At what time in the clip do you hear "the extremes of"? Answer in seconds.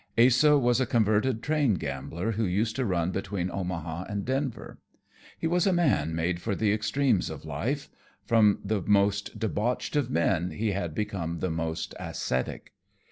6.55-7.45